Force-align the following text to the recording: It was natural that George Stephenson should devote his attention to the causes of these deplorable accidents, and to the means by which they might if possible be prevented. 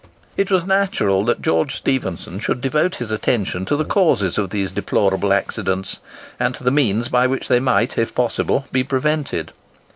It 0.35 0.49
was 0.49 0.65
natural 0.65 1.23
that 1.25 1.43
George 1.43 1.75
Stephenson 1.75 2.39
should 2.39 2.59
devote 2.59 2.95
his 2.95 3.11
attention 3.11 3.65
to 3.65 3.75
the 3.75 3.85
causes 3.85 4.39
of 4.39 4.49
these 4.49 4.71
deplorable 4.71 5.31
accidents, 5.31 5.99
and 6.39 6.55
to 6.55 6.63
the 6.63 6.71
means 6.71 7.07
by 7.07 7.27
which 7.27 7.47
they 7.47 7.59
might 7.59 7.99
if 7.99 8.15
possible 8.15 8.65
be 8.71 8.83
prevented. 8.83 9.53